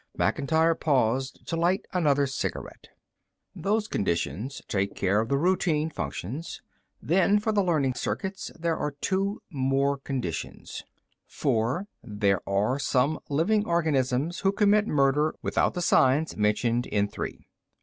[0.17, 2.87] Macintyre paused to light another cigarette.
[3.55, 6.63] "Those conditions take care of the routine functions.
[7.03, 10.81] Then, for the learning circuits, there are two more conditions.
[11.27, 17.47] Four, there are some living organisms who commit murder without the signs mentioned in three.